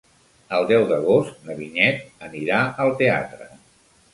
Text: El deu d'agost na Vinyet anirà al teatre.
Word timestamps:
El 0.59 0.63
deu 0.69 0.85
d'agost 0.91 1.45
na 1.49 1.57
Vinyet 1.59 2.25
anirà 2.29 2.63
al 2.87 2.95
teatre. 3.03 3.51